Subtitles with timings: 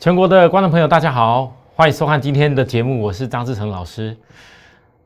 [0.00, 4.16] 全国的观众朋友，大家好，欢迎收看今天的节目，我是张志成老师。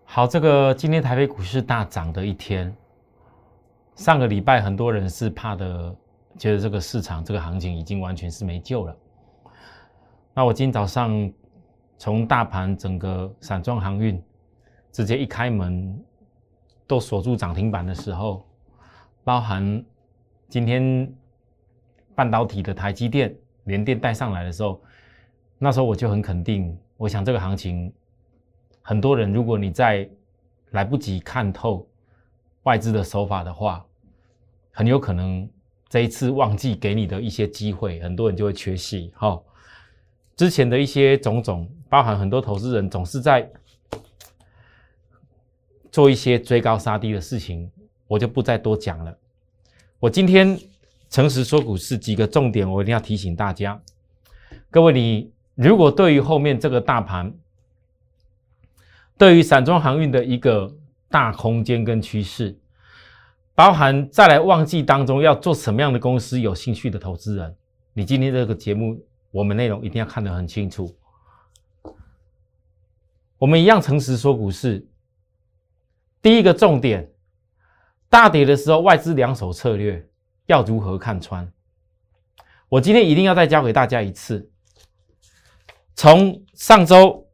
[0.04, 2.72] 好，这个今天台北股市大涨的一天，
[3.96, 5.92] 上个礼拜很多人是怕的，
[6.38, 8.96] 觉得这个市场这个行情已经完全是没救了。
[10.32, 11.28] 那我今天早上
[11.98, 14.22] 从大盘整个散装航运
[14.92, 16.00] 直接一开门
[16.86, 18.46] 都锁住涨停板的时候，
[19.24, 19.84] 包含
[20.48, 21.12] 今天
[22.14, 23.34] 半导体的台积电。
[23.66, 24.78] 连电带上来的时候，
[25.64, 27.90] 那时候我就很肯定，我想这个行情，
[28.82, 30.06] 很多人如果你在
[30.72, 31.88] 来不及看透
[32.64, 33.82] 外资的手法的话，
[34.72, 35.48] 很有可能
[35.88, 39.10] 这一次忘记给你的一些机会，很多人就会缺席。
[39.16, 39.40] 哈，
[40.36, 43.50] 之前的一些种种，包含很多投资人总是在
[45.90, 47.72] 做一些追高杀低的事情，
[48.06, 49.16] 我就不再多讲了。
[49.98, 50.60] 我今天。
[51.10, 53.80] 诚实说股市几个重点，我一定要提醒大家。
[54.68, 57.32] 各位，你如果对于后面这个大盘，
[59.16, 60.74] 对于散装航运的一个
[61.08, 62.58] 大空间跟趋势，
[63.54, 67.56] 包含再来旺季当中要做什么样的公司，有兴趣的投资人，
[67.92, 70.94] 你今天这个节目，我们内容一定要看得很清楚。
[73.38, 74.86] 我们一样诚实说股市，
[76.20, 77.10] 第一个重点，
[78.08, 80.08] 大跌的时候，外资两手策略。
[80.46, 81.50] 要如何看穿？
[82.68, 84.50] 我今天一定要再教给大家一次。
[85.94, 87.24] 从上周，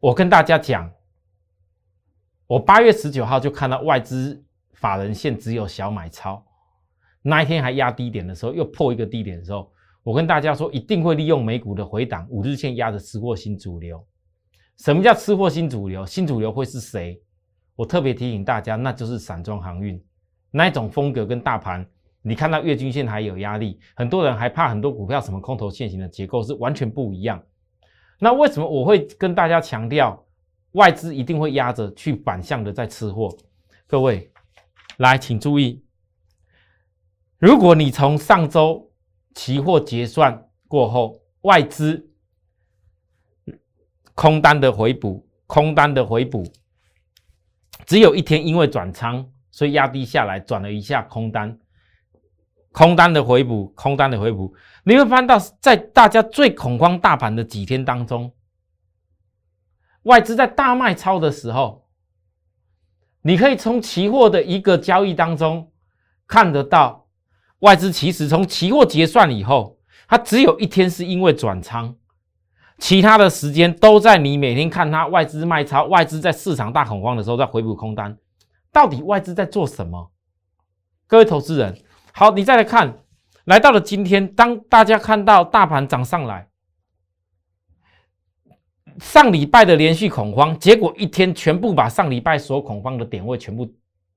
[0.00, 0.92] 我跟大家讲，
[2.46, 6.44] 我八月十九号就看到外资法人线只有小买超，
[7.22, 14.06] 那一天还压低点的时候，又破一个低点的时候，我跟大家说，一定会利用美股的回档，五日线压着吃货新主流。
[14.76, 16.04] 什么叫吃货新主流？
[16.04, 17.18] 新主流会是谁？
[17.76, 20.00] 我特别提醒大家，那就是散装航运。
[20.50, 21.84] 那一种风格跟大盘，
[22.26, 27.42] 你看到月均线还有压力，很多人还怕很多股票什么空头现行的结构是完全不一样。
[28.18, 30.26] 那为什么我会跟大家强调
[30.72, 33.28] 外资一定会压着去反向的在吃货？
[33.86, 34.32] 各位
[34.96, 35.84] 来，请注意，
[37.38, 38.90] 如果你从上周
[39.34, 42.10] 期货结算过后，外资
[44.14, 46.42] 空单的回补，空单的回补，
[47.84, 49.30] 只有一天因为转仓。
[49.50, 51.56] 所以压低下来，转了一下空单，
[52.74, 54.52] 空单的回补，空单的回补，
[54.82, 58.32] 你会翻到在大家最恐慌大盘的几天当中，
[60.02, 61.86] 外资在大卖超的时候，
[63.22, 65.70] 你可以从期货的一个交易当中
[66.26, 67.06] 看得到，
[67.60, 71.94] 外资其实从期货结算以后，它只有一天是因为转仓，
[72.78, 78.18] 其他的时间都在你每天看它外资卖超，外资在市场大恐慌的时候在回补空单。
[78.72, 80.10] 到底外资在做什么？
[81.06, 81.78] 各位投资人，
[82.16, 82.96] 好，你再来看，
[83.46, 86.48] 来到了今天，当大家看到大盘涨上来，
[89.00, 93.68] 上礼拜的连续恐慌，结果一天全部把上礼拜所恐慌的点位全部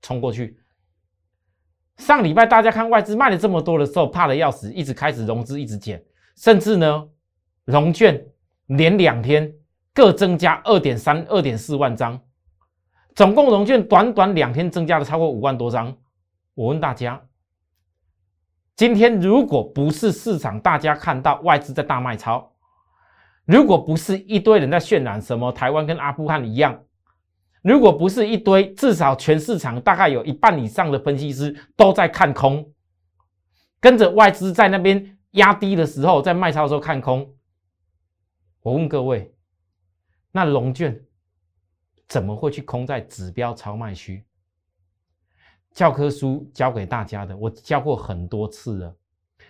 [0.03, 0.59] 冲过去。
[1.97, 5.99] 上礼拜大家看外资卖了这么多的时候，怕的要死，一直开始融资，一直减，
[6.35, 7.09] 甚至呢，
[7.65, 8.23] 融券
[8.67, 9.51] 连两天
[9.91, 12.21] 各增加二点三、二点四万张。
[13.15, 15.97] 总共融券短短两天增加了超过五万多张。
[16.53, 17.19] 我问大家，
[18.77, 22.53] 今天如果不是市场大家看到外资在大卖超，
[23.45, 26.79] 如果不是一堆人在渲染什么台湾跟阿富汗一样，
[27.63, 32.71] 如果不是一堆至少全市场大概有一半以上的分析师都在看空，
[33.79, 37.33] 跟着外资在那边压低的时候，在卖超的时候看空，
[38.61, 39.33] 我问各位，
[40.31, 41.03] 那龙卷？
[42.07, 44.23] 怎么会去空在指标超卖区？
[45.77, 48.97] 教科书教给大家的，我教过很多次了。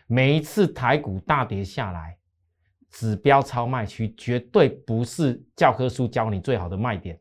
[0.07, 2.17] 每一次台股大跌下来，
[2.89, 7.17] 指标超卖区绝对不是教科书教你最好的卖点。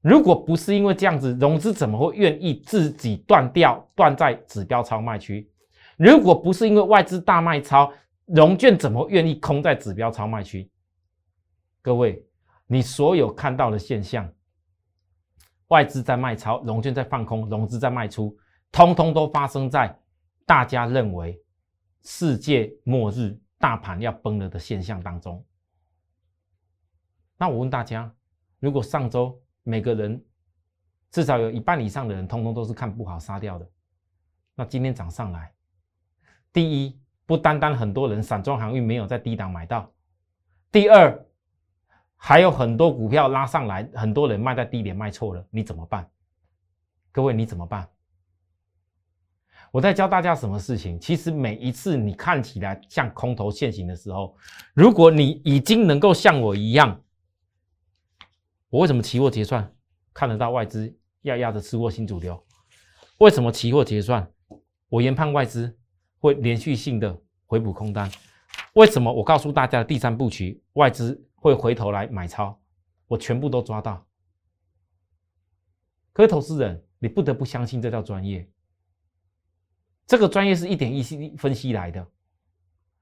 [0.00, 5.48] 如果不是因为这样子，融资怎么会愿意自己断掉，断在指标超卖区？
[5.96, 7.92] 如果不是因为外资大卖超，
[8.26, 10.68] 融券怎么愿意空在指标超卖区？
[11.80, 12.26] 各位。
[12.66, 14.28] 你所有看到的现象，
[15.68, 18.36] 外资在卖超，融券在放空，融资在卖出，
[18.70, 19.98] 通通都发生在
[20.44, 21.40] 大家认为
[22.02, 25.44] 世界末日、大盘要崩了的现象当中。
[27.38, 28.14] 那我问大家，
[28.60, 30.22] 如果上周每个人
[31.10, 33.70] 至少有一半以上的人，通通都是看不好杀掉的，
[34.54, 35.52] 那今天涨上来，
[36.52, 39.90] 第一，不单单很多人散装航运没有在低档买到，
[40.70, 41.26] 第二。
[42.26, 46.08] 还有很多股票拉上来，很多人卖在低点卖错了，你怎么办？
[47.12, 47.86] 各位你怎么办？
[49.70, 50.98] 我在教大家什么事情？
[50.98, 54.34] 其实每一次你看起来像空头现行的时候，
[54.72, 56.98] 如果你已经能够像我一样，
[58.70, 59.70] 我为什么期货结算
[60.14, 62.42] 看得到外资要压着吃货新主流？
[63.18, 64.26] 为什么期货结算
[64.88, 65.76] 我研判外资
[66.20, 68.10] 会连续性的回补空单？
[68.72, 72.58] 为什么我告诉大家的第三步曲外资会回头来买超？
[73.06, 74.02] 我全部都抓到。
[76.14, 78.48] 各位投资人，你不得不相信这叫专业。
[80.06, 82.06] 这个专业是一点一滴分析来的。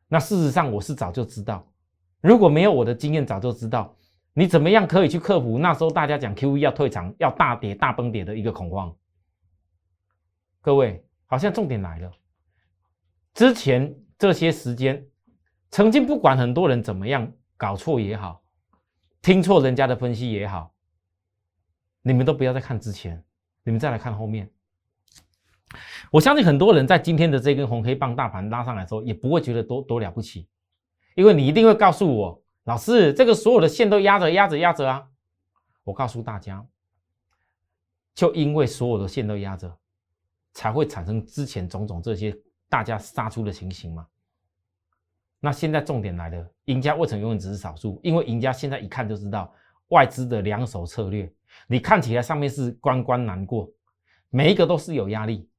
[0.08, 1.72] 那事实上我是早就知道，
[2.20, 3.94] 如果没有我的经验，早就知道
[4.32, 8.92] 你怎么样可以去克服那时候大家讲 Q E 要退场、要大跌、大崩跌的一个恐慌。
[10.60, 12.10] 各位，好像重点来了。
[13.34, 15.06] 之前这些时间，
[15.70, 17.32] 曾经不管很多人怎么样
[17.62, 18.42] 搞错也好，
[19.20, 20.74] 听错人家的分析也好，
[22.02, 23.24] 你们都不要再看之前，
[23.62, 24.50] 你们再来看后面。
[26.10, 30.48] 我相信很多人在今天的这根红黑棒大盘拉上来的时候，也不会觉得多多了不起，
[31.14, 35.08] 因为你一定会告诉我，老师，这个所有的线都压着压着压着啊！
[35.84, 36.66] 我告诉大家，
[38.12, 39.78] 就因为所有的线都压着，
[40.52, 42.36] 才会产生之前种种这些
[42.68, 44.04] 大家杀出的情形嘛。
[45.44, 48.00] 那现在重点来了，赢家为什么永远只是少数？
[48.04, 49.52] 因为赢家现在一看就知道
[49.88, 51.28] 外资的两手策略，
[51.66, 53.68] 你看起来上面是关关难过，
[54.30, 55.50] 每一个都是有压力。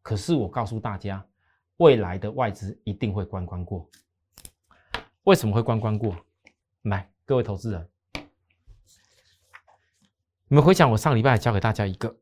[0.00, 1.22] 可是我告诉大家，
[1.76, 3.86] 未来的外资一定会关关过。
[5.24, 6.16] 为什么会关关过？
[6.84, 7.86] 来，各位投资人，
[10.46, 12.16] 你们回想我上礼拜教给大家一个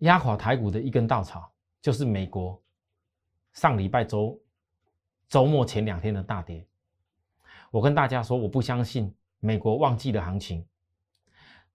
[0.00, 1.50] 压垮台股的一根稻草，
[1.80, 2.62] 就是美国
[3.58, 4.40] 上礼拜周
[5.28, 6.64] 周末前两天的大跌。
[7.70, 10.64] 我跟大家说，我不相信美国忘记了行情，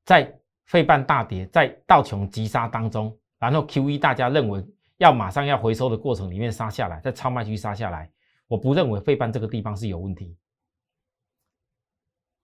[0.04, 0.40] 在。
[0.66, 4.66] 费半大跌，在道琼急杀当中，然后 Q E 大家认为
[4.96, 8.10] 要马上要回收的过程里面杀下来，在超卖区杀下来，
[8.48, 10.38] 我不认为费半这个地方是有问题。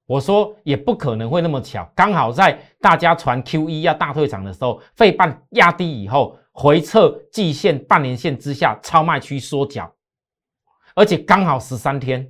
[0.05, 9.95] 我说也不可能会那么巧，刚好在大家传 Q E 要大退场的时候，费半压低以后回撤季线、半年线之下超卖区缩脚，
[10.93, 12.29] 而且刚好十三天，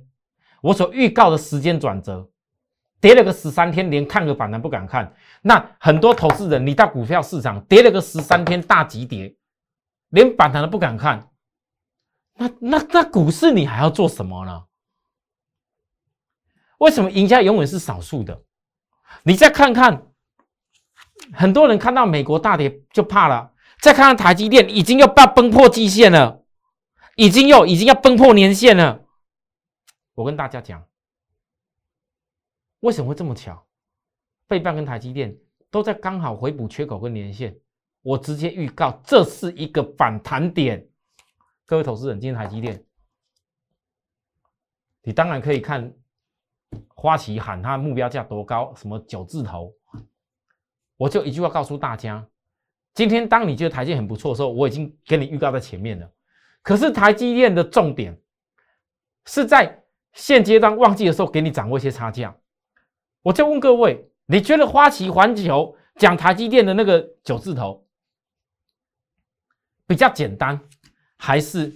[0.62, 2.30] 我所预告的时间转折。
[3.00, 5.12] 跌了个十三天，连看个反弹不敢看。
[5.42, 9.34] 那很多投资人，你到股票市场跌了个十三天大急跌，
[10.10, 11.28] 连反弹都不敢看。
[12.36, 14.62] 那那那股市你还要做什么呢？
[16.78, 18.40] 为什么赢家永远是少数的？
[19.24, 20.06] 你再看看，
[21.32, 23.50] 很多人看到美国大跌就怕了，
[23.80, 26.44] 再看看台积电已经要爆崩破季线了，
[27.16, 29.06] 已经要已经要崩破年线了。
[30.14, 30.86] 我跟大家讲。
[32.80, 33.66] 为什么会这么巧？
[34.48, 35.36] 费半跟台积电
[35.70, 37.54] 都在刚好回补缺口跟年线，
[38.00, 40.88] 我直接预告这是一个反弹点。
[41.66, 42.82] 各位投资人，今天台积电，
[45.02, 45.94] 你当然可以看
[46.88, 49.74] 花旗喊它目标价多高，什么九字头，
[50.96, 52.26] 我就一句话告诉大家：
[53.00, 56.06] 今天当你觉得台积很不错的时候，我已经给你预告在前面了。
[56.62, 58.14] 可是台积电的重点
[59.24, 59.82] 是在
[60.12, 62.36] 现阶段旺季的时候给你掌握一些差价。
[63.22, 67.82] 我就问各位，你觉得花旗环球讲台积电的那个九字头
[69.86, 70.60] 比较简单，
[71.16, 71.74] 还是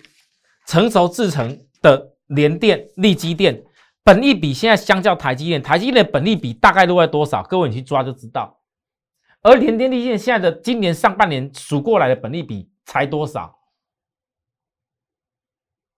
[0.67, 3.65] 成熟制成的联电、力基电
[4.03, 7.43] 本利比现在相较台积电，台积电的本利比大概都在多少？
[7.45, 8.61] 各位你去抓就知道。
[9.45, 13.57] 而联电、力基电现在的今年上半年数过来的本利比才多少？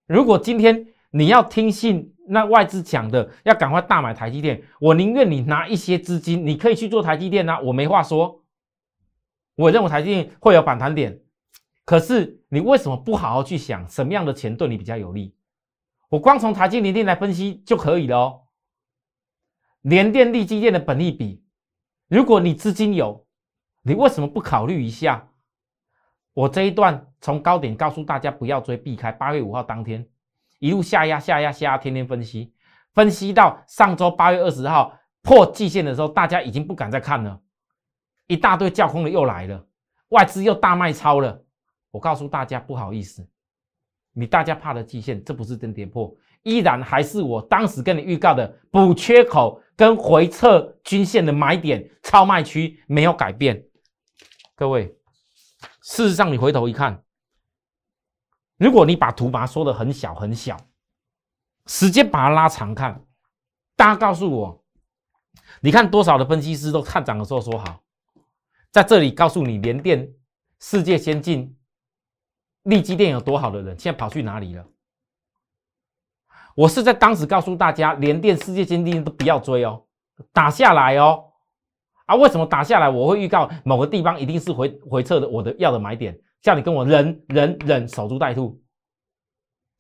[0.06, 2.12] 如果今天你要听信。
[2.28, 8.44] 那外资讲的要赶快大买台积电，我宁愿你拿一些资金，你可以去做台积电呐，我没话说。
[9.54, 11.20] 我认为台积电会有反弹点，
[11.84, 15.36] 可是你为什么不好好去想什么样的钱对你比较有利？
[16.08, 18.40] 我光从台积电来分析就可以了哦。
[19.82, 21.44] 联电、力积电的本利比，
[22.08, 23.24] 如果你资金有，
[23.86, 25.28] 你为什么不考虑一下？
[26.34, 30.04] 我这一段从高点告诉大家不要追，避开八月五号当天。
[30.58, 32.52] 一路下压下压下压，天天分析，
[32.94, 37.40] 分析到上周八月二十号破季线的时候，大家已经不敢再看了，
[38.26, 39.64] 一大堆叫空的又来了，
[40.08, 41.40] 外资又大卖超了。
[41.92, 43.24] 我告诉大家，不好意思，
[44.12, 46.12] 你大家怕的季线，这不是真跌破，
[46.42, 53.62] 依然还是我当时跟你预告的补缺口跟回撤均线的买点超卖区没有改变。
[54.56, 54.96] 各位，
[55.82, 57.04] 事实上你回头一看。
[58.56, 60.56] 如果你把图把它缩的很小很小，
[61.66, 63.04] 时间把它拉长看，
[63.76, 64.64] 大家告诉我，
[65.60, 67.82] 你看多少的分析师都看涨的时候说好，
[68.70, 70.10] 在这里告诉你连电
[70.58, 71.54] 世界先进、
[72.62, 74.66] 利基电有多好的人，现在跑去哪里了？
[76.54, 79.84] 我是在当时告诉大家，连电、世界先进都不要追哦，
[80.32, 81.25] 打下来哦。
[82.06, 82.88] 啊，为什么打下来？
[82.88, 88.60] 我会预告某个地方一定是回回撤的，我的要的买点，叫你跟我忍忍忍，守株待兔。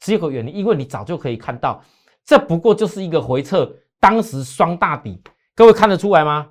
[0.00, 1.82] 只有个原因，因为你早就可以看到，
[2.24, 5.22] 这不过就是一个回撤，当时双大底，
[5.54, 6.48] 各位看得出来吗？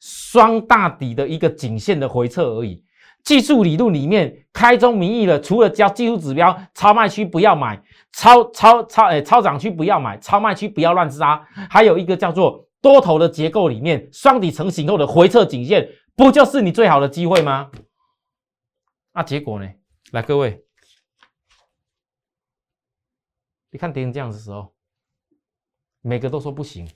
[0.00, 2.84] 双大底的一个颈线的回撤而已。
[3.24, 7.82] 技术理论里面开宗明义了，除了教技术指标，超卖区不要买，
[8.12, 17.70] 超超超诶，超涨区不要买，超卖区不要乱杀，还有一个叫做多头的结构里面，双底成型后的回撤颈线，不就是你最好的机会吗？
[19.12, 19.68] 那结果呢？
[20.12, 20.64] 来，各位，
[23.70, 24.74] 你看跌成这样的时候，
[26.00, 26.88] 每个都说不行。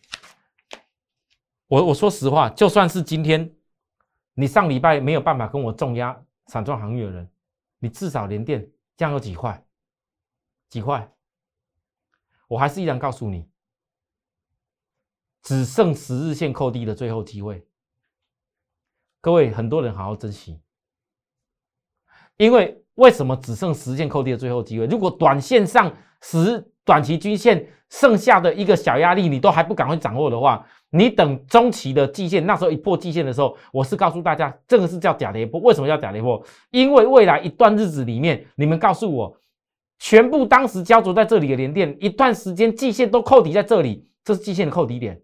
[1.66, 3.54] 我我说实话，就算是今天。
[4.34, 7.30] 你上礼拜没有办法跟我重压散装航运的人，
[7.78, 9.62] 你至少连电降有几块？
[10.70, 11.12] 几块？
[12.48, 13.46] 我还是依然告诉你，
[15.42, 17.64] 只剩十日线扣低的最后机会。
[19.20, 20.60] 各位很多人好好珍惜，
[22.36, 24.86] 因为为什么只剩十线扣低的最后机会？
[24.86, 35.60] 如果短线上十短期均线剩下的一个小压力，你都还不赶快掌握的话，你等中期的季线，那时候一破季线的时候，我是告诉大家，这个是叫假跌破。
[35.60, 36.44] 为什么叫假跌破？
[36.70, 39.36] 因为未来一段日子里面，你们告诉我，
[39.98, 45.22] 全部当时焦灼在这里的连电，一段时间季线都扣底在这里，这是季线的扣底点，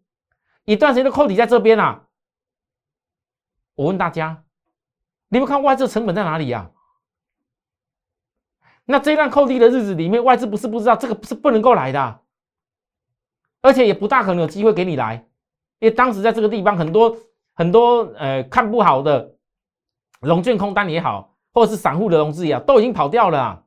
[0.69, 2.05] 一段时间都扣底在这边啊。
[3.75, 4.45] 我问大家，
[5.29, 6.71] 你们看外资成本在哪里呀？
[8.85, 12.21] 那这段扣低的日子里面，外资不是不知道这个是不能够来的，
[13.63, 15.27] 而且也不大可能有机会给你来。
[15.79, 17.17] 因为当时在这个地方，很多
[17.55, 19.39] 很多呃看不好的
[20.21, 23.65] 龙卷空单也好，或者是散户的融资也好，都已经跑掉了。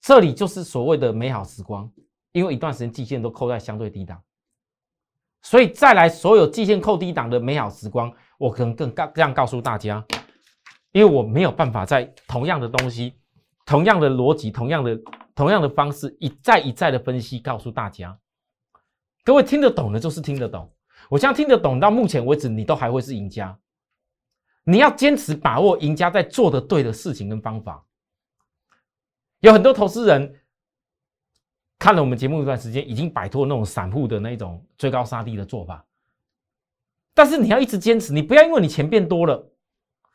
[0.00, 1.92] 这里就是所谓的美好时光，
[2.32, 4.22] 因为一段时间季线都扣在相对低档，
[5.42, 10.04] 所以再来所有季线扣低档的美好时光，我可能更告这样告诉大家，
[10.92, 13.14] 因为我没有办法在同样的东西、
[13.66, 14.98] 同样的逻辑、同样的
[15.34, 18.16] 同样的方式一再一再的分析告诉大家，
[19.24, 20.72] 各位听得懂的，就是听得懂。
[21.10, 23.58] 我相信听得懂，到目前为止你都还会是赢家。
[24.64, 27.84] 你要坚持把握赢家在做的对的事情跟方法。
[29.40, 30.40] 有很多投资人
[31.82, 35.84] 看了我们节目一段时间，已经摆脱那种散户的那种追高杀低的做法。
[37.12, 39.52] 但是你要一直坚持，你不要因为你钱变多了，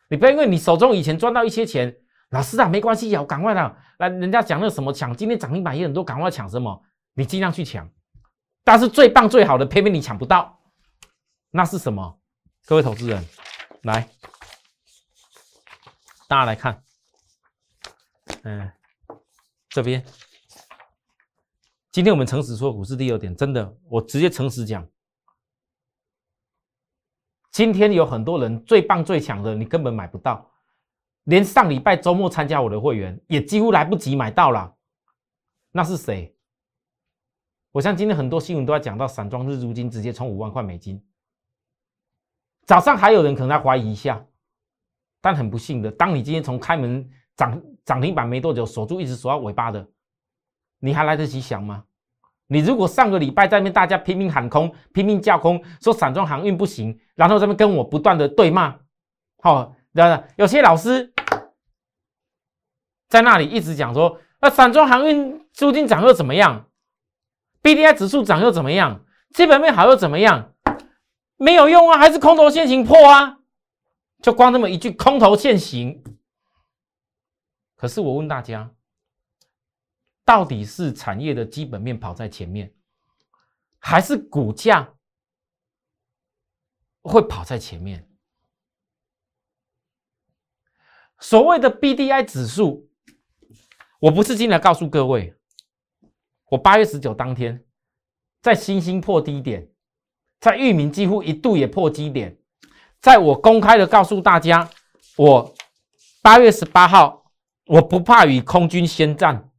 [0.10, 1.94] 你不要因为你手中以前赚到一些钱，
[2.30, 6.82] 老师啊没关系，要赶快的来，人家讲那什么抢，今天涨停板也很多，赶快抢什么，
[7.16, 7.86] 你尽量去抢。
[8.64, 10.58] 但是最棒最好的，偏偏你抢不到。
[11.52, 12.18] 那是什么？
[12.66, 13.22] 各位投资人，
[13.82, 14.08] 来，
[16.30, 16.82] 大家来看，
[18.44, 18.72] 嗯，
[19.68, 20.02] 这边，
[21.98, 24.88] 今天我们诚实说股市第二点，真的，我直接诚实讲，
[27.50, 30.48] 今天有很多人最棒最强的，你根本买不到，
[31.24, 34.76] 连上礼拜周末参加我的会员也几乎来不及买到了，
[35.72, 36.38] 那是谁？
[37.72, 41.04] 我像今天很多新闻都在讲到散装日租金直接冲五万块美金。
[42.68, 44.24] 早上还有人可能在怀疑一下，
[45.20, 49.90] 但很不幸的，当你今天从开门涨涨停板没多久，锁住一直锁到尾巴的，
[50.80, 51.84] 你还来得及想吗？
[52.48, 58.80] 你如果上个礼拜在那边大家拼命喊空、拼命叫空，说散装航运不行，然后这边跟我不断的对骂，
[59.42, 59.76] 好，
[60.38, 61.14] 有些老师
[63.10, 66.70] 在那里一直讲说，那散装航运租金涨又怎么样
[67.62, 69.04] ？B D I 指数涨又怎么样？
[69.34, 70.54] 基本面好又怎么样？
[71.36, 73.40] 没有用啊，还是空头现行破啊！
[74.22, 76.02] 就光这么一句空头现行。
[77.76, 78.72] 可是我问大家，
[80.28, 82.74] 到底是产业的基本面跑在前面，
[83.80, 84.94] 还是股价
[87.02, 88.06] 会跑在前面？
[91.18, 92.90] 所谓的 B D I 指数，
[94.02, 95.34] 我不是进来告诉各位，
[96.50, 97.64] 我八月十九当天
[98.42, 99.72] 在新兴破低点。
[100.42, 102.38] 在域名几乎一度也破基点，
[103.00, 104.70] 在我公开的告诉大家，
[105.16, 105.56] 我
[106.22, 107.32] 八月十八号
[107.66, 109.50] 我不怕与空军宣战，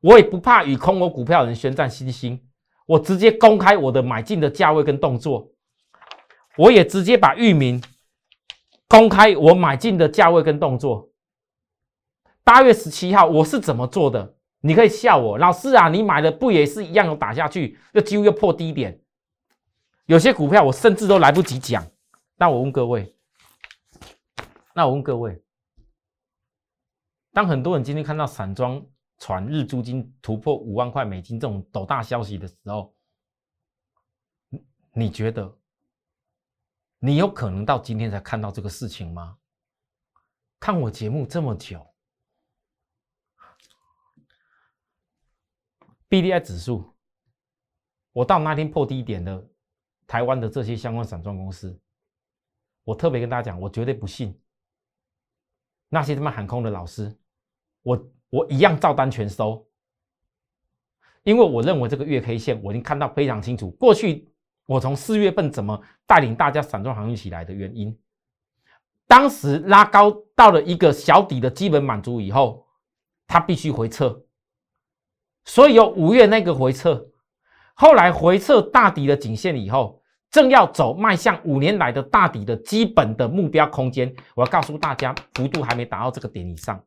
[0.00, 2.40] 我也不怕与空我股票人宣战，新兴，
[2.86, 5.50] 我直接公开我的买进的价位跟动作，
[6.56, 7.82] 我也直接把域名
[8.88, 11.10] 公开我买进的价位跟动作。
[12.44, 14.34] 八月十七号我是怎么做的？
[14.60, 19.00] 你可以笑我，老师啊，你买的不也是一样有打下去，又几乎又破低点。
[20.06, 21.84] 有些股票我甚至都来不及讲，
[22.36, 23.12] 那我问各位，
[24.74, 25.42] 那我问各位，
[27.32, 28.80] 当很多人今天看到散装
[29.18, 32.94] 传日租金突破五万块美金这种斗大消息的时候，
[34.92, 35.58] 你觉得
[36.98, 39.38] 你有可能到今天才看到这个事情吗？
[40.58, 41.86] 看我节目这么久
[46.08, 46.96] ，B D I 指数，
[48.12, 49.48] 我到那天破低点的
[50.06, 51.78] 台湾的这些相关散装公司，
[52.84, 54.40] 我特别跟大家讲，我绝对不信
[55.88, 57.14] 那些他妈喊空的老师，
[57.82, 59.66] 我我一样照单全收，
[61.22, 64.28] 因为我认为这个月 K 线我已经看到非常清楚，过去
[64.66, 67.96] 我从四月份怎么带领大家散装航运起来的原因。
[69.06, 72.66] 当时拉高到了一个小底的基本满足以后，
[73.28, 74.20] 它必须回撤，
[75.44, 77.08] 所以有五月那个回撤，
[77.74, 86.84] 后来回撤大底的颈线以后，正要走迈向五年来的大底的基本的目标空间，我要告诉大家，幅度还没达到这个点以上。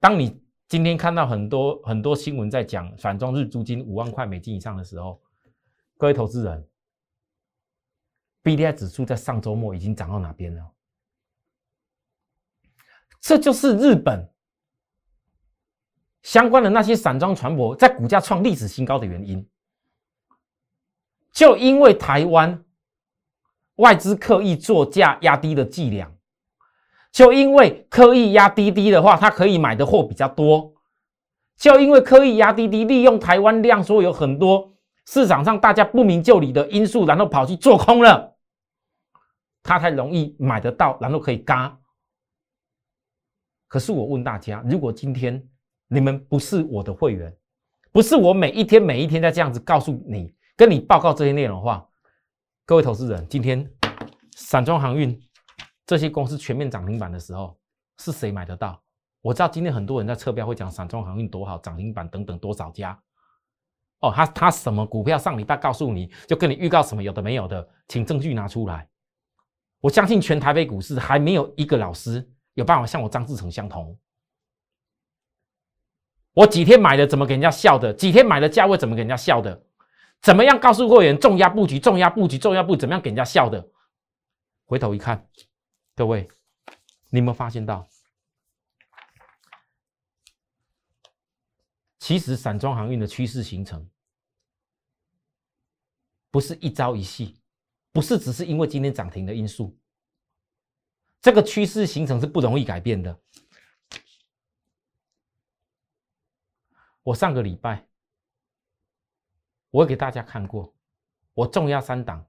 [0.00, 5.20] 当你今天看到很多很多新闻在讲反装日租金五万块美金以上的时候，
[5.96, 6.68] 各位投资人。
[8.44, 10.72] B D I 指数在上周末已经涨到哪边了？
[13.20, 14.28] 这就是日本
[16.22, 19.48] 相关的那些散装船舶在股价创历史新高的原因。
[21.30, 22.64] 就因为台湾
[23.76, 26.11] 外资刻意做价压低的伎俩，
[27.12, 30.72] 就因为刻意压低低的话，它可以买的货比较多。
[31.56, 34.74] 就因为刻意压低低，利用台湾量缩有很多
[35.06, 38.36] 市场上大家不明就里的因素，然后跑去做空了。
[39.62, 41.78] 它才容易买得到，然后可以嘎。
[43.68, 45.40] 可是我问大家，如果今天
[45.88, 47.32] 你们不是我的会员，
[47.92, 51.86] 不是我每一天每一天在这样子告诉你、跟你报告这些内容的话，
[52.64, 53.70] 各位投资人，今天
[54.34, 55.16] 散装航运
[55.86, 57.58] 这些公司全面涨停板的时候，
[57.98, 58.80] 是谁买得到？
[59.20, 63.00] 我知道今天很多人在测标会讲散装航运多好，涨停板等等多少家。
[64.00, 68.88] 哦，他他什么股票上礼拜告诉你就跟你预告什么有的没有的，请证据拿出来。
[69.80, 73.96] 我相信全台北股市还没有一个老师有办法像我张志成相同。
[76.34, 77.92] 我几天买的怎么给人家笑的？
[77.92, 79.62] 几天买的价位怎么给人家笑的？
[80.20, 83.68] 怎么样告诉会员重压布局、重压布局、重压布怎么样给人家笑的？
[84.64, 85.28] 回头一看，
[85.94, 86.28] 各位，
[87.10, 87.88] 你有没有发现到？
[91.98, 93.88] 其实散装航运的趋势形成
[96.30, 97.38] 不是一朝一夕。
[97.94, 99.78] 不是只是因为今天涨停的因素，
[101.20, 103.20] 这个趋势形成是不容易改变的。
[107.02, 107.86] 我上个礼拜
[109.68, 110.74] 我给大家看过，
[111.34, 112.26] 我重压三档，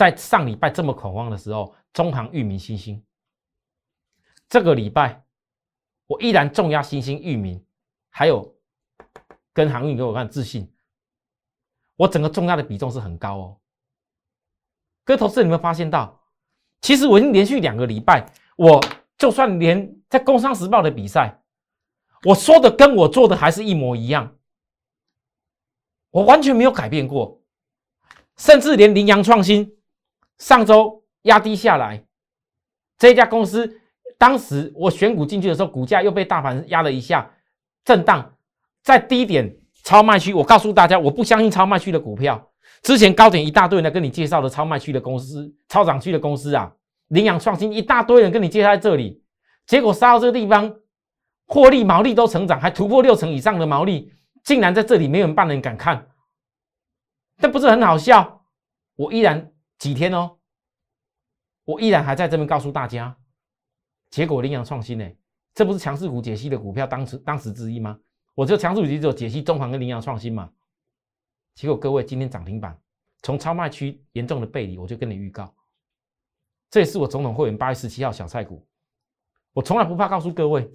[0.00, 3.04] 在上礼拜这么恐慌的时候，中航、域名、新兴。
[4.48, 5.22] 这个礼拜
[6.06, 7.62] 我依然重压新兴、域名，
[8.08, 8.56] 还有
[9.52, 10.72] 跟航运给我看自信，
[11.96, 13.60] 我整个重压的比重是很高哦。
[15.04, 16.18] 各位投资，你们发现到，
[16.80, 18.80] 其实我已经连续两个礼拜，我
[19.18, 21.42] 就算连在《工商时报》的比赛，
[22.24, 24.34] 我说的跟我做的还是一模一样，
[26.08, 27.38] 我完全没有改变过，
[28.38, 29.76] 甚至连羚羊创新
[30.40, 32.02] 上周压低下来，
[32.98, 33.80] 这家公司
[34.18, 37.30] 当时我选股进去的时候，股价又被大盘压了一下，
[37.84, 38.34] 震荡
[38.82, 42.50] 在低点超卖区，我告诉大家，我不相信超卖区的股票。
[42.82, 46.72] 之前高点一大堆人跟你介绍的超卖区的公司、超涨区的公司啊，
[47.08, 49.22] 领养创新一大堆人跟你介绍在这里，
[49.66, 50.74] 结果杀到这个地方，
[51.46, 54.10] 获利毛利都成长，还突破六成以上的毛利，
[54.42, 56.08] 竟然在这里没有人半人敢看，
[57.36, 58.42] 这不是很好笑？
[58.96, 60.36] 我依然几天哦，
[61.64, 63.16] 我依然还在这边告诉大家，
[64.10, 65.10] 结果羚羊创新呢，
[65.54, 67.98] 这不是强势股解析的股票当时当时之一吗？
[68.34, 70.50] 我就强势股只有解析中航跟羚羊创新嘛。
[71.54, 72.78] 结果各位今天涨停板，
[73.22, 75.52] 从超卖区严重的背离，我就跟你预告，
[76.70, 78.62] 这也是我总统会员八月十七号小菜股，
[79.54, 80.70] 我从来不怕告诉各位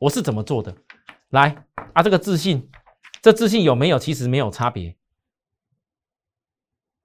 [0.00, 0.76] 我是怎么做的。
[1.30, 2.68] 来啊，这个自信，
[3.22, 4.00] 这自信有没有？
[4.00, 4.96] 其实没有差别。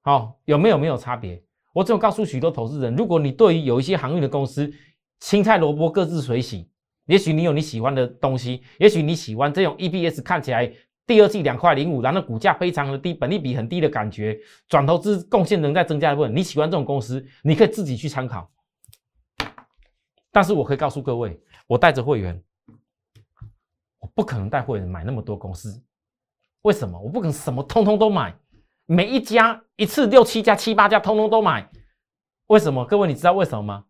[0.02, 1.42] 好，有没有没有差别？
[1.74, 4.72] 我只有告诉许多投资人，如果你对于有一些航运的公司，
[5.20, 6.70] 青菜萝卜各自水洗，
[7.06, 10.72] 也许你有你喜欢的东西，也许你喜欢这种 EBS 看起来。
[11.08, 18.50] 第二季两块零五，然后股价非常的低，本利比很低的感觉，转投资贡献能在增加的部分，你喜欢这种公司，你可以自己去参考。
[20.32, 21.38] 但是我可以告诉各位，
[21.68, 22.42] 我带着会员，
[24.00, 25.84] 我不可能带会员买那么多公司。
[26.62, 26.98] 为什么？
[26.98, 28.34] 我不可能什么通通都买，
[28.92, 31.72] 每一家一次六七家七八家通通都买。
[32.48, 32.84] 为什么？
[32.84, 33.86] 各位你知道为什么吗？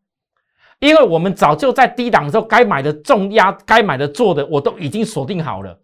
[0.78, 5.82] 因为我们早就在低档的时候该买的重压、该买的做的，我都已经锁定好了。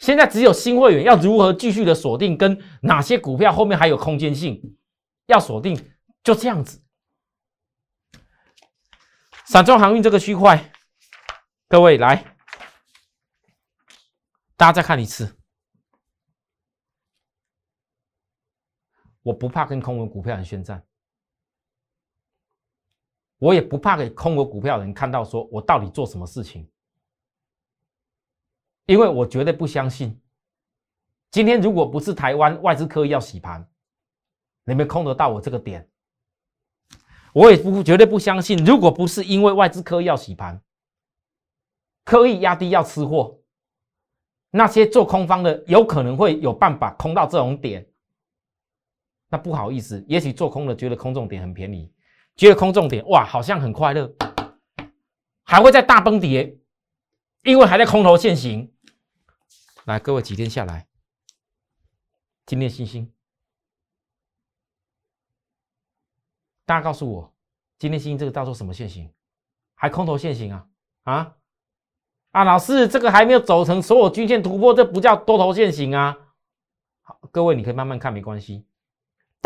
[0.00, 4.76] 现在只有新会员要如何继续的锁定，跟哪些股票后面还有空间性
[5.28, 5.90] 要锁定，
[6.22, 6.82] 就这样子。
[9.46, 10.72] 散装航运这个区块，
[11.68, 12.36] 各位来，
[14.58, 15.34] 大家再看一次。
[19.26, 20.80] 我不怕跟空头股票人宣战，
[23.38, 26.70] 我也不怕给空头股票人看到说我到底做什么事情，
[28.84, 30.16] 因为我绝对不相信，
[31.32, 33.68] 今天如果不是台湾外资刻意要洗盘，
[34.62, 35.90] 你们空得到我这个点，
[37.32, 40.62] 我也不绝对不相信，如果不是因为外资刻意要洗盘，
[42.04, 43.40] 刻意压低要吃货，
[44.50, 47.84] 那些做空方的有可能会有办法空到这种点。
[49.28, 51.92] 那不好意思，也许做空的觉得空重点很便宜，
[52.36, 54.14] 觉得空重点哇好像很快乐，
[55.44, 56.58] 还会在大崩跌，
[57.42, 58.72] 因为还在空头现行。
[59.84, 60.86] 来，各位几天下来，
[62.44, 63.12] 今天星星，
[66.64, 67.34] 大家告诉我，
[67.78, 69.12] 今天星星这个叫做什么现行？
[69.74, 70.66] 还空头现行啊？
[71.02, 71.36] 啊
[72.30, 76.16] 啊，老师，这个还没有走成所有均线突破，这不叫多头现行啊？
[77.02, 78.66] 好，各位你可以慢慢看，没关系。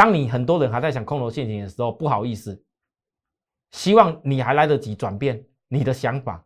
[0.01, 2.65] 当你很多人还在想空头陷阱的时候，不好意思，
[3.71, 6.43] 希望你还来得及转变你的想法，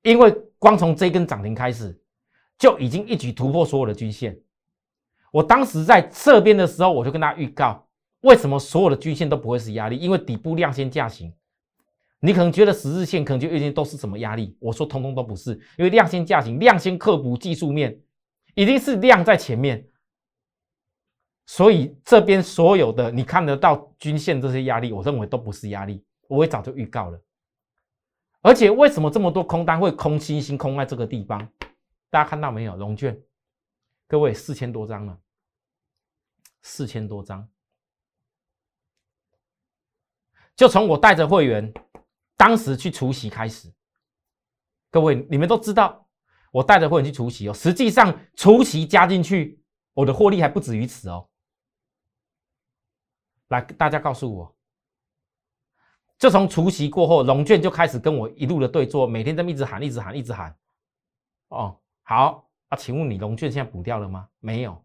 [0.00, 2.00] 因为光从这根涨停开始，
[2.56, 4.34] 就已经一举突破所有的均线。
[5.30, 7.86] 我当时在这边的时候，我就跟大家预告，
[8.22, 9.98] 为什么所有的均线都不会是压力？
[9.98, 11.30] 因为底部量先价行。
[12.20, 14.56] 你可能觉得十日线可能就月线都是什么压力？
[14.58, 18.00] 我说通通都不是，因为量先价行，量先克服技术面，
[18.54, 19.86] 一定是量在前面。
[21.46, 27.20] 所以这边所有的你看得到均线这些压力，我认为都不是压力，我也早就预告了。
[28.42, 31.48] 而且为什么这么多空单会空星星空在这个地方？
[32.10, 32.76] 大家看到没有？
[32.76, 33.20] 龙卷，
[34.06, 35.18] 各位四千多张了，
[36.62, 37.48] 四千多张，
[40.56, 41.72] 就从我带着会员
[42.36, 43.72] 当时去除息开始。
[44.90, 46.08] 各位你们都知道，
[46.50, 49.60] 我带着会员去除息哦，实际上除息加进去，
[49.92, 51.28] 我的获利还不止于此哦。
[53.48, 54.56] 来，大家告诉我，
[56.18, 60.56] 就从除夕过后，龙卷就开始跟我一路的对坐，每天这么一直喊，一直喊，一直喊。
[61.48, 64.28] 哦，好啊，请问你龙卷现在补掉了吗？
[64.40, 64.84] 没有。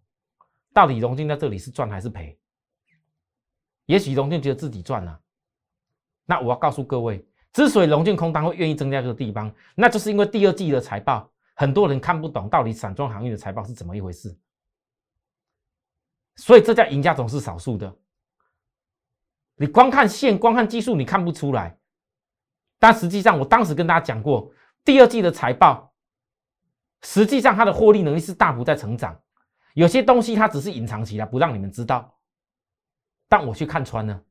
[0.73, 2.37] 到底龙卷在这里是赚还是赔？
[3.87, 5.19] 也许龙卷觉得自己赚了。
[6.25, 14.37] 那我要告诉各位，之所以龙卷空单会愿意增加这个地方，那就是因为第二季的财报，很多人看不懂到底散装行业的财报是怎么一回事。
[16.35, 17.93] 所以这叫赢家总是少数的。
[19.61, 21.77] 你光看线，光看技术，你看不出来。
[22.79, 24.51] 但实际上，我当时跟大家讲过，
[24.83, 25.93] 第二季的财报，
[27.03, 29.21] 实际上它的获利能力是大幅在成长。
[29.75, 32.17] 有些东西它只是隐藏起来，不让你们知道。
[33.29, 34.23] 但我去看穿了。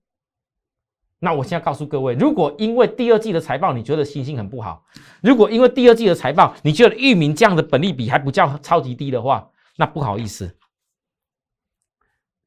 [1.20, 4.84] 那我现在告诉各位，如果因为第二季的财报你觉得信心很不好，
[5.22, 10.58] 如果因为第二季的财报你觉得域名这样的本利比还不叫超级低的话，那不好意思，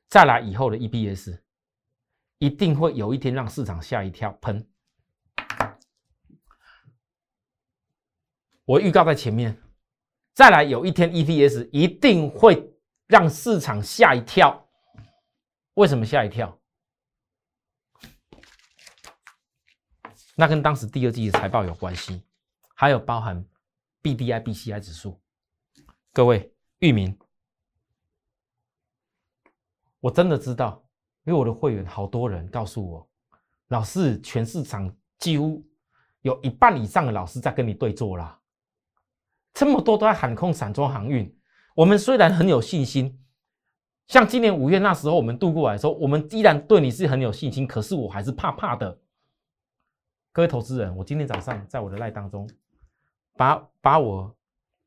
[0.10, 1.43] 再来以后的 EPS。
[2.38, 4.68] 一定会有一天让市场吓一跳，喷！
[8.66, 9.62] 我预告在前面，
[10.34, 12.74] 再来有一天 EPS 一定会
[13.08, 14.68] 让市场吓一跳。
[15.76, 16.60] 为什么吓一跳？
[20.36, 22.24] 那跟当时第二季的财报有关系，
[22.76, 23.46] 还有包含
[24.02, 25.22] BDI、BCI 指数。
[26.12, 27.18] 各位域名，
[30.00, 30.83] 我真的知道。
[31.26, 33.08] 因为我的会员好多人告诉我，
[33.70, 35.66] 老师，全市场几乎
[36.22, 38.38] 有一半以上的老师在跟你对坐啦。
[39.54, 41.34] 这么多都在喊空散装航运，
[41.76, 43.18] 我们虽然很有信心，
[44.08, 49.00] 像今年五月那时候我们度过来的时候，我们依然对你是很有信心，可是我还是怕怕的。
[50.32, 52.50] 各位投资人，我今天早上在我的赖当中，
[53.38, 54.36] 把把我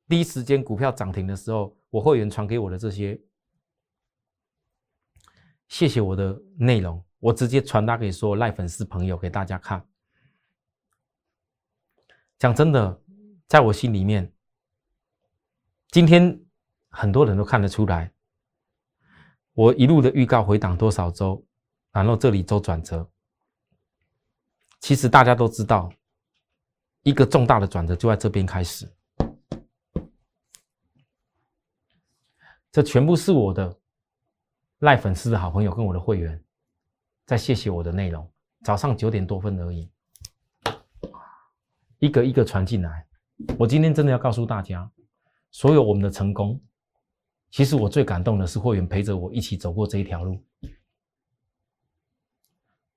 [0.07, 3.18] 第一时间股票涨停的时候，我会员传给我的这些。
[5.69, 9.85] 谢谢我的内容，我直接传达给所有赖粉丝朋友给大家看。
[12.39, 13.03] 讲真的，
[13.49, 14.33] 在我心里面，
[15.89, 16.41] 今天
[16.91, 18.13] 很多人都看得出来，
[19.55, 21.45] 我一路的预告回档多少周，
[21.93, 23.11] 然后这里周转折，
[24.81, 25.91] 其实大家都知道，
[27.03, 28.89] 一个重大的转折就在这边开始，
[32.71, 33.81] 这全部是我的。
[34.81, 36.43] 赖粉丝的好朋友跟我的会员，
[37.25, 38.31] 在谢谢我的内容。
[38.62, 39.91] 早上九点多分而已，
[41.99, 43.07] 一个一个传进来。
[43.59, 44.91] 我今天真的要告诉大家，
[45.51, 46.61] 所有我们的成功，
[47.51, 50.43] 其实我最感动的是会员陪着我一起走过这一条路。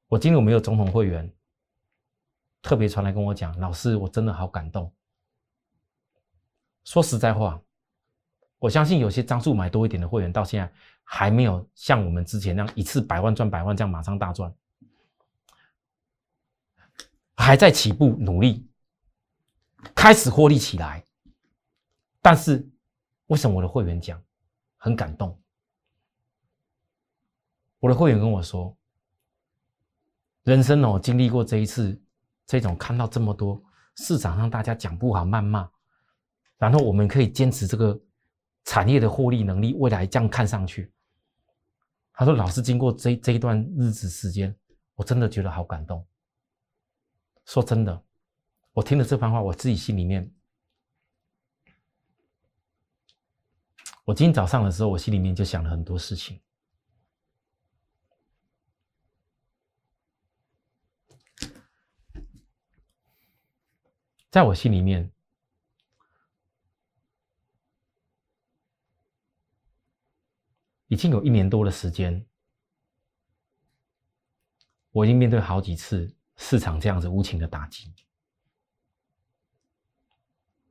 [0.08, 1.32] 我今天我没有总统会员
[2.62, 4.92] 特别传来跟我讲，老师，我真的好感动。
[6.84, 7.62] 说实在话，
[8.60, 10.72] 我相信有些张数买多一点的会员，到现在
[11.04, 14.54] 还没有像我们之前那样一次百万赚百万，这样马上大赚，
[17.36, 18.66] 还在起步努力。
[19.96, 21.02] 开始获利起来，
[22.22, 22.68] 但是
[23.28, 24.22] 为什么我的会员讲
[24.76, 25.40] 很感动？
[27.80, 28.76] 我的会员跟我说，
[30.44, 31.98] 人生哦经历过这一次
[32.46, 33.64] 这种看到这么多
[33.96, 35.70] 市场上大家讲不好谩骂，
[36.58, 37.98] 然后我们可以坚持这个
[38.66, 40.92] 产业的获利能力，未来这样看上去，
[42.14, 44.56] 他说老师经过这这一段日子时间，
[44.96, 46.06] 我真的觉得好感动。
[47.46, 48.04] 说真的。
[48.72, 50.32] 我听了这番话，我自己心里面，
[54.06, 56.40] 我今天早上的时候，我心里面就想了很多事情，
[64.30, 65.12] 在我心里面，
[70.90, 72.26] 已经有一年多的时间，
[74.92, 77.94] 我已经面对好几次市场这样子无情的打击。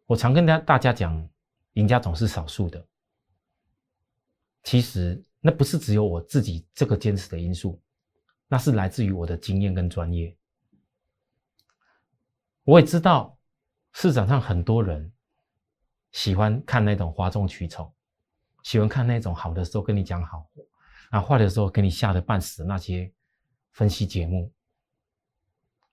[0.07, 1.29] 我常跟大大家讲，
[1.75, 2.85] 赢家总是少数的。
[4.65, 7.81] 其实那不是只有我自己这个坚持的因素，
[8.49, 10.37] 那是来自于我的经验跟专业。
[12.65, 13.39] 我也知道
[13.93, 15.13] 市场上很多人
[16.11, 17.95] 喜欢看那种哗众取宠，
[18.63, 20.47] 喜欢看那种好的时候跟你讲好，
[21.11, 23.13] 啊坏的时候给你吓得半死那些
[23.73, 24.53] 分析节目。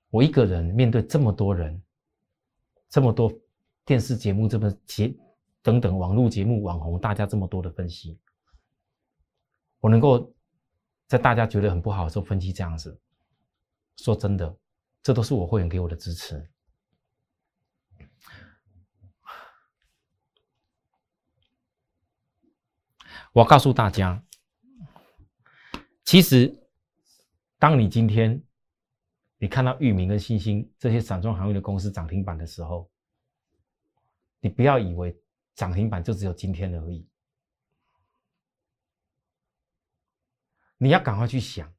[0.09, 1.81] 我一个人面对这么多人，
[2.89, 3.31] 这么多。
[3.87, 5.15] 电视节目这么节
[5.61, 8.19] 等等网络节目网红，大家这么多的分析，
[9.79, 10.33] 我能够
[11.05, 12.99] 在大家觉得很不好的时候分析这样子，
[13.97, 14.57] 说真的，
[15.03, 16.43] 这都是我会员给我的支持。
[23.35, 24.23] 我告诉大家，
[26.05, 26.57] 其实
[27.59, 28.41] 当你今天
[29.37, 32.89] 你看到域名跟星星这些散装航运的公司涨停板的时候，
[34.39, 35.13] 你不要以为
[35.53, 37.05] 涨停板就只有今天而已，
[40.77, 41.69] 你要赶快去想，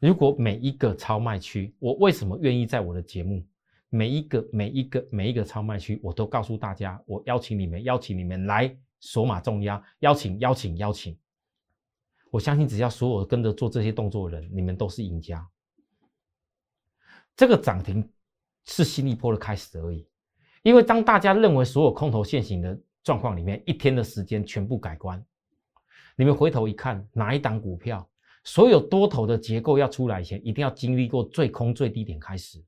[0.00, 3.46] 如果每一个超卖区，我为什么愿意在我的节目
[3.90, 11.18] 每一个每一个每一个超卖区，我都告诉大家，我邀请你们，邀请你们来索马重压，邀请邀请邀请，
[12.30, 15.48] 我相信只要所有跟着做这些动作的人，你们都是赢家。
[17.36, 18.10] 这个涨停
[18.64, 20.08] 是新一波的开始而已。
[20.62, 25.24] 因为当大家认为所有空头现行的状况里面，一天的时间全部改观，
[26.16, 28.06] 你们回头一看，哪一档股票，
[28.42, 32.62] 所有多头的结构要出来前，一定要经历过最空最低点开始。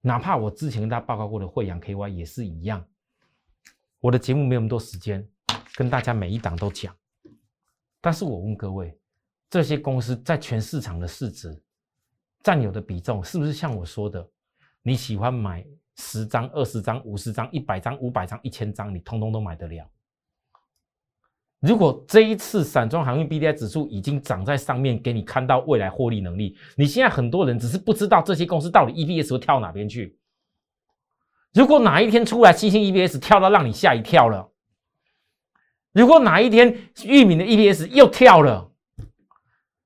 [0.00, 2.84] 哪怕我之前跟大家报告过的惠阳 KY 也是一样，
[4.02, 5.24] 我的节目没有那么多时间
[5.76, 6.92] 跟大家每一档都讲，
[8.00, 8.98] 但是我问各位，
[9.48, 11.56] 这些公司在全市场的市值
[12.42, 14.28] 占有的比重，是不是像我说的？
[14.82, 15.64] 你喜欢买
[15.98, 19.88] 十张、二十张、五十张、一百张、五百张、一千张，你通通都买得了。
[21.60, 30.18] 如果这一次散装航运 B D I 指数已经涨在上面，给你看到未来获利能力，你现在很多人只是不知道这些公司到底 E B S 会跳哪边去。
[31.54, 34.50] 如果哪一天出来新兴 E B S 跳到让你吓一跳了，
[35.92, 38.70] 如果哪一天域名的 E B S 又跳了，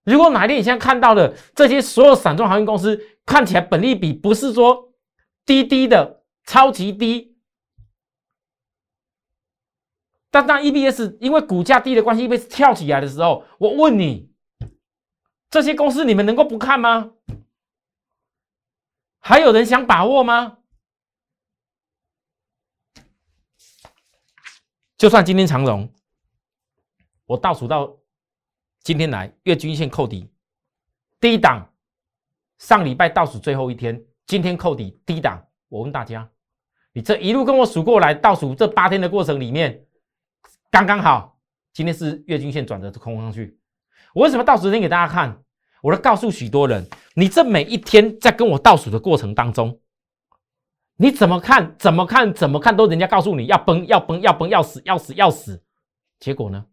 [0.04, 4.84] 如果哪一天你现在看到的这些所有散装航运公司看起来本利比不是说。
[5.44, 7.36] 低低的，超级低。
[10.28, 14.28] 但当 EBS 因为股价低的关系，EBS 跳起来的时候，我问你，
[15.48, 17.12] 这些公司你们能够不看吗？
[19.20, 20.55] 还有人想把握吗？
[24.98, 25.92] 就算今天长荣，
[27.26, 27.94] 我倒数到
[28.82, 30.30] 今天来月均线扣底，
[31.20, 31.70] 低档，
[32.58, 34.02] 上礼拜倒数最后一天。
[34.26, 36.28] 今天扣底低档，我问大家，
[36.92, 39.86] 你这一路跟我数过来，倒数这八天的过程里面，
[40.70, 41.38] 刚刚好，
[41.74, 43.60] 今天是月均线转折空上去。
[44.14, 45.44] 我为什么倒数天给大家看？
[45.82, 49.78] 我在告诉许多人，你这每一天在跟我倒数的过程当中，
[50.96, 51.76] 你怎么看？
[51.78, 52.32] 怎么看？
[52.32, 52.76] 怎么看？
[52.76, 55.62] 都人家告诉你要崩，要崩，要崩，要死，要死，要死。
[56.18, 56.66] 结果呢？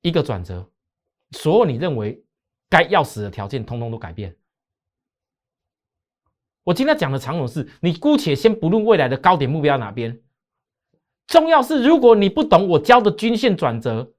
[0.00, 0.70] 一个转折。
[1.32, 2.24] 所有你认为
[2.70, 4.36] 该要死的条件，通通都改变。
[6.62, 10.22] 我今天讲的长总是，你姑且先不论未来的高点目标哪边，
[11.26, 14.14] 重要是如果你不懂我教的均线转折，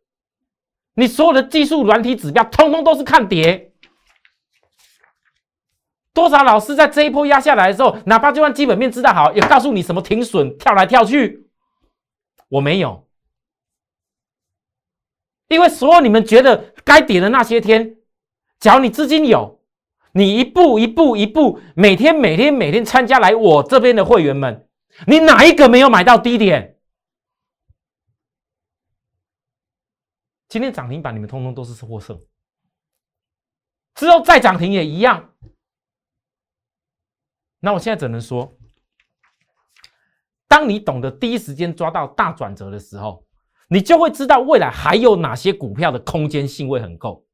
[0.94, 3.75] 你所有的技术软体指标，通通都是看跌。
[6.15, 11.47] 多少老师在这一波压下来的时候，哪怕就算基本面知道好，也告诉你什么停损、跳来跳去，
[12.47, 13.08] 我没有，
[15.49, 17.97] 因为所有你们觉得该跌的那些天，
[18.60, 19.54] 只要你资金有。
[20.17, 24.69] 你一步一步一步，每天每天每天参加来我这边的会员们，
[25.06, 26.78] 你哪一个没有买到低点？
[30.47, 32.17] 今天涨停板你们通通都是获胜，
[33.95, 35.35] 之后再涨停也一样。
[37.65, 38.56] 那我现在只能说，
[40.47, 43.25] 当你懂得第一时间抓到大转折的时候，
[43.67, 47.25] 你就会知道未来还有哪些股票的空间性会很够。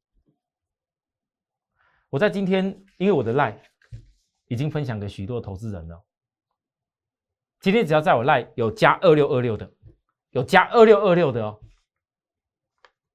[2.08, 3.62] 我在今天，因为我的赖
[4.46, 6.02] 已经分享给许多投资人了。
[7.60, 9.70] 今天只要在我赖有加二六二六的，
[10.30, 11.60] 有加二六二六的哦。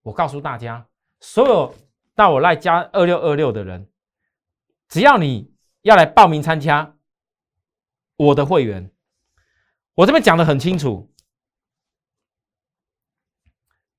[0.03, 0.88] 我告诉大家，
[1.19, 1.73] 所有
[2.13, 3.89] 到我赖加二六二六的人，
[4.88, 5.51] 只要你
[5.82, 6.93] 要来报名参加
[8.17, 8.91] 我的会员，
[9.93, 11.10] 我这边讲的很清楚。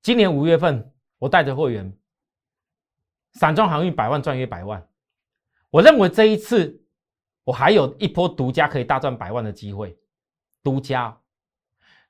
[0.03, 1.97] 今年五月份，我带着会员。
[3.35, 4.89] 散装航运百万赚约百万，
[5.71, 6.83] 我认为这一次
[7.45, 9.97] 我还有一波独家可以大赚百万的机会。
[10.65, 11.21] 独家，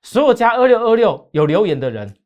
[0.01, 2.17] 所有加二六二六有留言的人，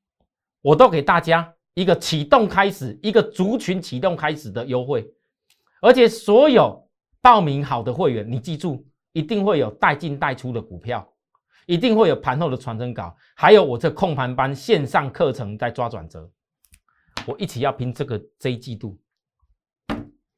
[0.61, 5.11] 我都给大家一个启动开始，一个族群启动开始的优惠。
[5.81, 11.07] 而且所有报名好的会员，你记住，一定会有带进带出的股票，
[11.65, 16.29] 一定会有盘后的传真稿，还有我这控盘班线上课程在抓转折。
[17.25, 18.99] 我一起要拼这个这一季度，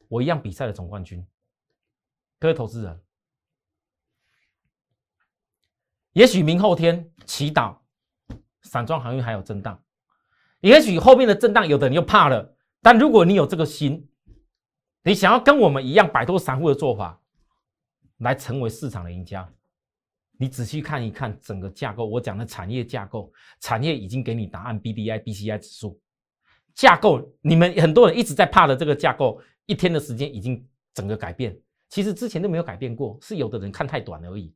[0.08, 1.26] 我一样比赛的总冠军。
[2.38, 3.02] 各位投资人，
[6.12, 7.78] 也许明后天祈祷
[8.62, 9.82] 散装航运还有震荡，
[10.60, 12.56] 也许后面的震荡有的人又怕了。
[12.82, 14.08] 但如果你有这个心，
[15.02, 17.20] 你想要跟我们一样摆脱散户的做法，
[18.18, 19.48] 来成为市场的赢家，
[20.38, 22.06] 你仔细看一看整个架构。
[22.06, 26.00] 我讲的产业架构，产业已经给你答案，B D I B C I 指数。
[26.74, 31.58] 架构，你们很多人一直在怕的这个架构，一天的时间已经整个改变。
[31.90, 34.54] 其实之前都没有改变过，是有的人看太短而已。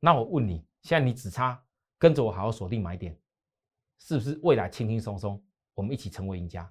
[0.00, 1.62] 那我问你，现在你只差
[1.98, 3.18] 跟着我好好锁定买点，
[4.00, 5.42] 是不是未来轻轻松松，
[5.74, 6.70] 我们一起成为赢家？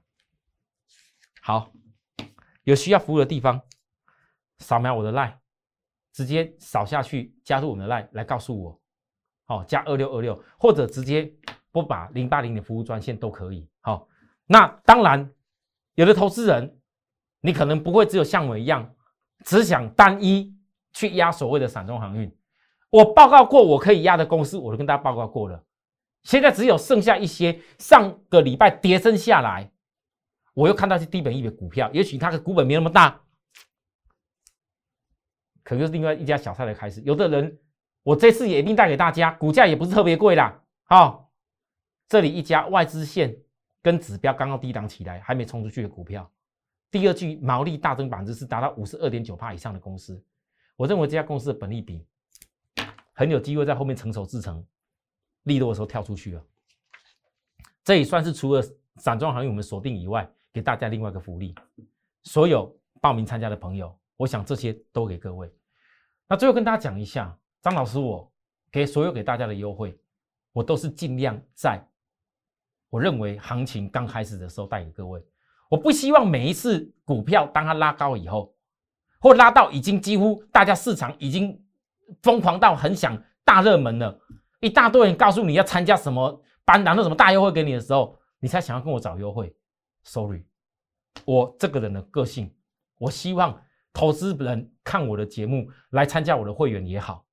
[1.42, 1.72] 好，
[2.64, 3.60] 有需要服务的地方，
[4.60, 5.36] 扫描我的 line，
[6.14, 8.80] 直接扫下去加入我们的 line 来告诉我，
[9.46, 11.30] 好，加二六二六，或者直接
[11.72, 13.68] 拨打零八零的服务专线都可以。
[13.82, 14.08] 好。
[14.46, 15.32] 那当然，
[15.96, 16.78] 有的投资人，
[17.40, 18.94] 你可能不会只有像我一样，
[19.46, 20.54] 只想单一
[20.92, 22.30] 去压所谓的散装航运。
[22.90, 25.64] 我报告过我可以压的公司，我都跟大家报告过了。
[26.24, 29.72] 现在只有剩下一些上个礼拜跌升下来，
[30.54, 33.23] 我又看到是低本一的股票，也许它的股本没那么大，
[35.64, 37.02] 可能是另外一家小菜的开始。
[37.02, 37.58] 有的人，
[38.04, 40.62] 我这次也一定带给大家，股价也不是特别贵啦。
[40.84, 41.32] 好，
[42.08, 43.36] 这里一家外资线。
[43.84, 46.32] 跟指标刚刚低档起来，还没冲出去的股票，
[46.90, 50.24] 第二季毛利大增百分之四，达到五十二点九帕以上的公司，
[50.78, 52.08] 我认为这家公司的本利比
[53.12, 54.66] 很有机会在后面成熟制成，
[55.44, 56.42] 利落的时候跳出去了。
[57.84, 58.64] 这也算是除了
[58.96, 61.54] 散装行业我们锁定以外，给大家另外一个福利。
[62.24, 65.54] 所有报名参加的朋友，我想这些都给各位。
[66.30, 68.32] 那最后跟大家讲一下，张老师我
[68.72, 70.00] 给所有给大家的优惠，
[70.54, 71.86] 我都是尽量在。
[72.90, 75.22] 我认为行情刚开始的时候带给各位，
[75.70, 78.56] 我不希望每一次股票当它拉高以后，
[79.20, 81.62] 或拉到已经几乎大家市场已经
[82.22, 84.18] 疯狂到很想大热门了，
[84.62, 89.54] 一大堆人告诉你要参加什么班，拿到什么大优惠给你的时候，你才想要跟我找优惠。
[90.06, 90.46] Sorry，
[91.26, 92.56] 我这个人的个性，
[93.00, 93.62] 我希望
[93.94, 97.24] 投资人看我的节目来参加我的会员也好，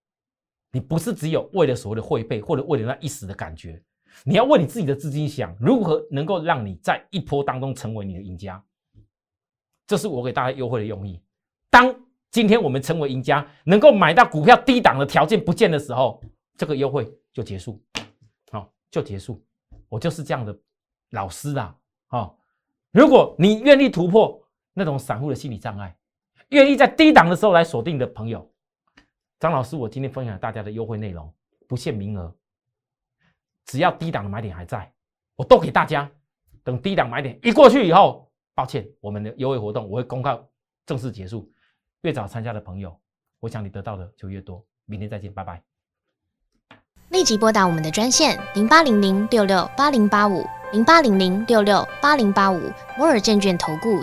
[0.71, 3.83] 你不是只有为了所谓的会费或者为了那一时的感觉。
[4.25, 8.63] 你要为你自己的资金想，如何能够让你在一波当中成为你的赢家？
[9.87, 11.21] 这是我给大家优惠的用意。
[11.71, 11.95] 当
[12.31, 16.23] 今天我们成为赢家，能够买到股票低档的条件不见的时候，
[16.57, 17.83] 这个优惠就结束，
[18.53, 19.43] 好，就结束。
[19.89, 20.57] 我就是这样的
[21.11, 21.75] 老师啊，
[22.09, 22.39] 好。
[22.93, 24.41] 如果你愿意突破
[24.75, 25.97] 那种散户的心理障碍，
[26.51, 28.49] 愿意在低档的时候来锁定的朋友，
[29.39, 31.33] 张老师，我今天分享大家的优惠内容，
[31.69, 32.35] 不限名额。
[33.67, 34.93] 只要低档的买点还在，
[35.37, 36.11] 我都给大家。
[36.63, 40.45] 等低档买点一过去以后，抱歉，我们的优惠活动我会公告
[40.85, 41.51] 正式结束，
[42.03, 43.01] 越早参加的朋友，
[43.39, 44.65] 我想你得到的就越多。
[44.87, 45.63] 明天再见，拜拜。
[47.11, 52.61] 立即拨打我们的专线零八零零六六八零八五零八零零六六八零八五
[52.99, 54.03] 摩尔证券投顾